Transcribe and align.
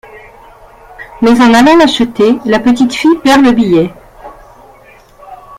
Mais 1.21 1.39
en 1.39 1.53
allant 1.53 1.77
l'acheter, 1.77 2.39
la 2.45 2.57
petite 2.57 2.91
fille 2.91 3.19
perd 3.23 3.45
le 3.45 3.51
billet. 3.51 3.93